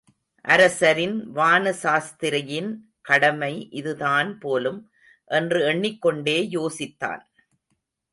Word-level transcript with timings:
அரசரின் 0.45 1.17
வானசாஸ்திரியின் 1.35 2.71
கடமை 3.01 3.69
இதுதான் 3.71 4.39
போலும் 4.39 4.79
என்று 5.25 5.61
எண்ணிக்கொண்டே, 5.65 6.37
யோசித்தான். 6.51 7.21